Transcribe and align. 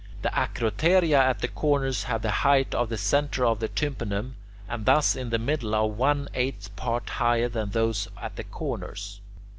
The 0.23 0.29
acroteria 0.29 1.19
at 1.19 1.41
the 1.41 1.47
corners 1.47 2.05
have 2.05 2.23
the 2.23 2.31
height 2.41 2.73
of 2.73 2.89
the 2.89 2.97
centre 2.97 3.45
of 3.45 3.59
the 3.59 3.67
tympanum, 3.67 4.35
and 4.67 4.83
those 4.87 5.15
in 5.15 5.29
the 5.29 5.37
middle 5.37 5.75
are 5.75 5.85
one 5.85 6.27
eighth 6.33 6.75
part 6.75 7.07
higher 7.07 7.47
than 7.47 7.69
those 7.69 8.07
at 8.19 8.35
the 8.35 8.43
corners. 8.43 9.21